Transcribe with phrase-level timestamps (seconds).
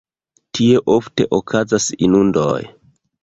[0.59, 2.59] Tie ofte okazas inundoj.